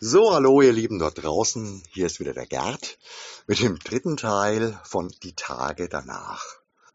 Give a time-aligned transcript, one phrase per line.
[0.00, 1.82] So, hallo ihr Lieben dort draußen.
[1.90, 2.98] Hier ist wieder der Gerd
[3.48, 6.44] mit dem dritten Teil von Die Tage danach.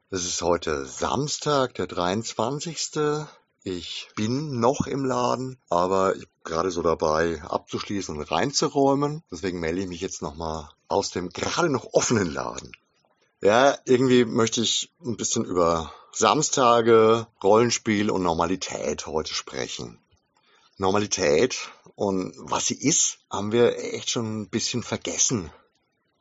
[0.10, 3.26] Es ist heute Samstag, der 23.
[3.64, 9.22] Ich bin noch im Laden, aber ich bin gerade so dabei abzuschließen und reinzuräumen.
[9.30, 12.72] Deswegen melde ich mich jetzt nochmal aus dem gerade noch offenen Laden.
[13.42, 20.00] Ja, irgendwie möchte ich ein bisschen über Samstage, Rollenspiel und Normalität heute sprechen.
[20.78, 25.52] Normalität und was sie ist, haben wir echt schon ein bisschen vergessen.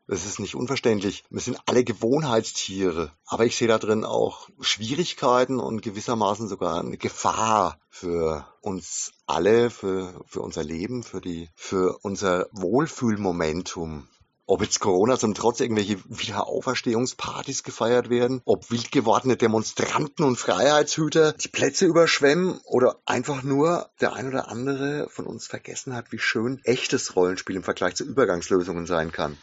[0.09, 1.25] Das ist nicht unverständlich.
[1.31, 3.13] Wir sind alle Gewohnheitstiere.
[3.25, 9.71] Aber ich sehe da drin auch Schwierigkeiten und gewissermaßen sogar eine Gefahr für uns alle,
[9.71, 14.09] für, für unser Leben, für die, für unser Wohlfühlmomentum
[14.47, 21.33] ob jetzt Corona zum Trotz irgendwelche Wiederauferstehungspartys gefeiert werden, ob wild gewordene Demonstranten und Freiheitshüter
[21.33, 26.19] die Plätze überschwemmen oder einfach nur der ein oder andere von uns vergessen hat, wie
[26.19, 29.39] schön echtes Rollenspiel im Vergleich zu Übergangslösungen sein kann.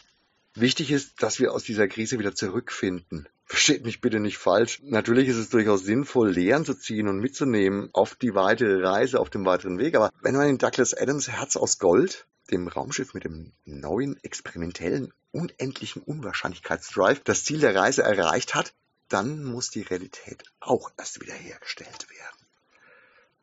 [0.56, 3.30] Wichtig ist, dass wir aus dieser Krise wieder zurückfinden.
[3.46, 4.82] Versteht mich bitte nicht falsch.
[4.84, 9.30] Natürlich ist es durchaus sinnvoll, Lehren zu ziehen und mitzunehmen auf die weitere Reise, auf
[9.30, 9.96] dem weiteren Weg.
[9.96, 15.14] Aber wenn man in Douglas Adams Herz aus Gold dem Raumschiff mit dem neuen experimentellen
[15.32, 18.74] unendlichen Unwahrscheinlichkeitsdrive das Ziel der Reise erreicht hat,
[19.08, 22.48] dann muss die Realität auch erst wieder hergestellt werden.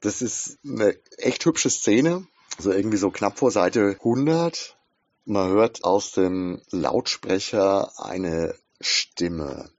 [0.01, 2.27] Das ist eine echt hübsche Szene,
[2.59, 4.77] so irgendwie so knapp vor Seite 100.
[5.25, 9.71] Man hört aus dem Lautsprecher eine Stimme.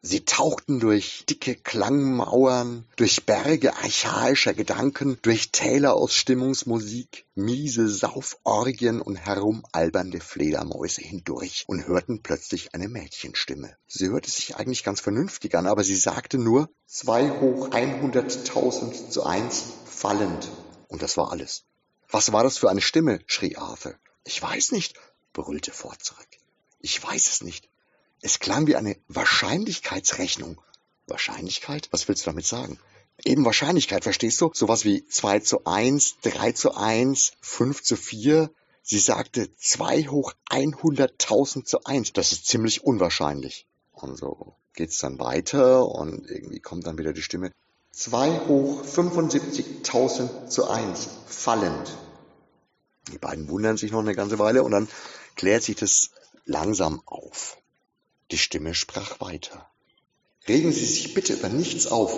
[0.00, 9.00] Sie tauchten durch dicke Klangmauern, durch Berge archaischer Gedanken, durch Täler aus Stimmungsmusik, miese Sauforgien
[9.00, 13.76] und herumalbernde Fledermäuse hindurch und hörten plötzlich eine Mädchenstimme.
[13.88, 19.24] Sie hörte sich eigentlich ganz vernünftig an, aber sie sagte nur zwei hoch einhunderttausend zu
[19.24, 20.48] eins fallend.
[20.86, 21.64] Und das war alles.
[22.08, 23.18] Was war das für eine Stimme?
[23.26, 23.94] schrie Arthur.
[24.24, 24.94] Ich weiß nicht,
[25.32, 26.28] brüllte Ford zurück.
[26.78, 27.68] Ich weiß es nicht.
[28.20, 30.60] Es klang wie eine Wahrscheinlichkeitsrechnung.
[31.06, 31.88] Wahrscheinlichkeit?
[31.92, 32.78] Was willst du damit sagen?
[33.24, 34.50] Eben Wahrscheinlichkeit, verstehst du?
[34.52, 38.50] Sowas wie 2 zu 1, 3 zu 1, 5 zu 4.
[38.82, 42.12] Sie sagte 2 hoch 100.000 zu 1.
[42.12, 43.66] Das ist ziemlich unwahrscheinlich.
[43.92, 47.50] Und so geht's dann weiter und irgendwie kommt dann wieder die Stimme
[47.92, 51.08] 2 hoch 75.000 zu 1.
[51.26, 51.96] Fallend.
[53.10, 54.88] Die beiden wundern sich noch eine ganze Weile und dann
[55.34, 56.10] klärt sich das
[56.44, 57.47] langsam auf.
[58.30, 59.66] Die Stimme sprach weiter.
[60.46, 62.12] Regen Sie sich bitte über nichts auf,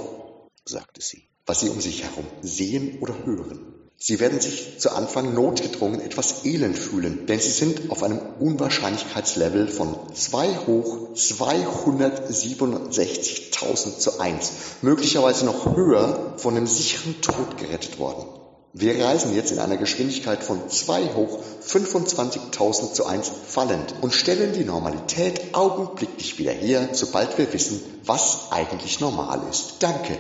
[0.65, 3.73] sagte sie, was Sie um sich herum sehen oder hören.
[3.97, 9.69] Sie werden sich zu Anfang notgedrungen etwas elend fühlen, denn Sie sind auf einem Unwahrscheinlichkeitslevel
[9.69, 18.40] von 2 hoch 267.000 zu 1, möglicherweise noch höher von einem sicheren Tod gerettet worden.
[18.73, 24.53] Wir reisen jetzt in einer Geschwindigkeit von 2 hoch 25.000 zu 1 fallend und stellen
[24.53, 29.83] die Normalität augenblicklich wieder her, sobald wir wissen, was eigentlich normal ist.
[29.83, 30.17] Danke.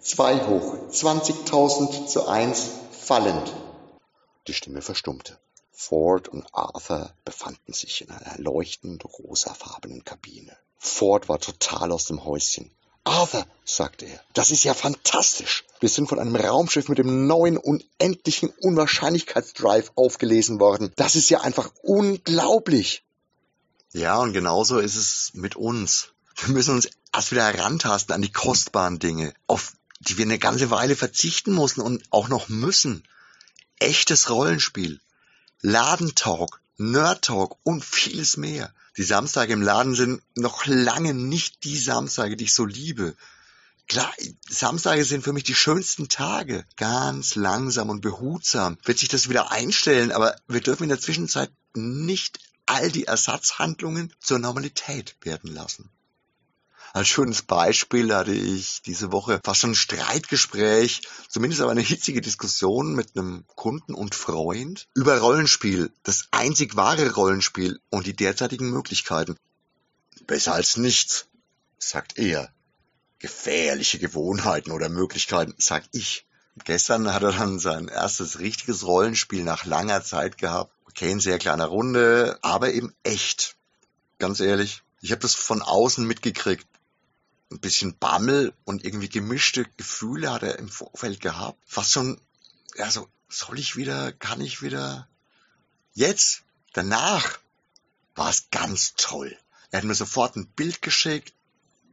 [0.00, 3.52] 2 hoch 20.000 zu 1 fallend.
[4.46, 5.36] Die Stimme verstummte.
[5.72, 10.56] Ford und Arthur befanden sich in einer leuchtend rosafarbenen Kabine.
[10.76, 12.70] Ford war total aus dem Häuschen.
[13.08, 15.64] Arthur, sagte er, das ist ja fantastisch.
[15.80, 20.92] Wir sind von einem Raumschiff mit dem neuen unendlichen Unwahrscheinlichkeitsdrive aufgelesen worden.
[20.96, 23.02] Das ist ja einfach unglaublich.
[23.92, 26.10] Ja, und genauso ist es mit uns.
[26.36, 30.70] Wir müssen uns erst wieder herantasten an die kostbaren Dinge, auf die wir eine ganze
[30.70, 33.06] Weile verzichten mussten und auch noch müssen.
[33.78, 35.00] Echtes Rollenspiel,
[35.60, 38.72] Ladentalk, Nerd-Talk und vieles mehr.
[38.96, 43.16] Die Samstage im Laden sind noch lange nicht die Samstage, die ich so liebe.
[43.88, 44.12] Klar,
[44.48, 46.64] Samstage sind für mich die schönsten Tage.
[46.76, 51.50] Ganz langsam und behutsam wird sich das wieder einstellen, aber wir dürfen in der Zwischenzeit
[51.74, 55.90] nicht all die Ersatzhandlungen zur Normalität werden lassen.
[56.94, 62.22] Als schönes Beispiel hatte ich diese Woche fast schon ein Streitgespräch, zumindest aber eine hitzige
[62.22, 68.70] Diskussion mit einem Kunden und Freund über Rollenspiel, das einzig wahre Rollenspiel und die derzeitigen
[68.70, 69.36] Möglichkeiten.
[70.26, 71.26] Besser als nichts,
[71.78, 72.50] sagt er.
[73.18, 76.26] Gefährliche Gewohnheiten oder Möglichkeiten, sag ich.
[76.64, 80.72] Gestern hat er dann sein erstes richtiges Rollenspiel nach langer Zeit gehabt.
[80.86, 83.56] Okay, in sehr kleiner Runde, aber eben echt.
[84.18, 86.66] Ganz ehrlich, ich habe das von außen mitgekriegt
[87.50, 91.58] ein bisschen Bammel und irgendwie gemischte Gefühle hat er im Vorfeld gehabt.
[91.66, 92.20] Fast schon,
[92.76, 95.08] ja, so, soll ich wieder, kann ich wieder?
[95.94, 96.42] Jetzt,
[96.72, 97.38] danach,
[98.14, 99.36] war es ganz toll.
[99.70, 101.32] Er hat mir sofort ein Bild geschickt,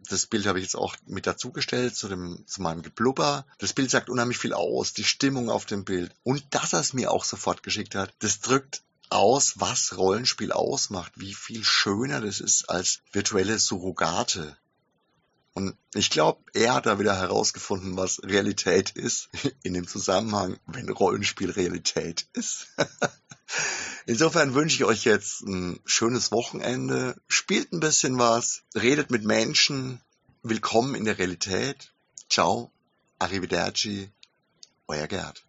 [0.09, 3.45] Das Bild habe ich jetzt auch mit dazugestellt zu, dem, zu meinem Geblubber.
[3.57, 6.13] Das Bild sagt unheimlich viel aus, die Stimmung auf dem Bild.
[6.23, 11.13] Und dass er es mir auch sofort geschickt hat, das drückt aus, was Rollenspiel ausmacht,
[11.15, 14.57] wie viel schöner das ist als virtuelle Surrogate.
[15.55, 19.29] Und ich glaube, er hat da wieder herausgefunden, was Realität ist,
[19.63, 22.67] in dem Zusammenhang, wenn Rollenspiel Realität ist.
[24.05, 27.15] Insofern wünsche ich euch jetzt ein schönes Wochenende.
[27.29, 30.01] Spielt ein bisschen was, redet mit Menschen.
[30.43, 31.93] Willkommen in der Realität.
[32.29, 32.69] Ciao,
[33.17, 34.11] arrivederci,
[34.87, 35.41] euer Gerd.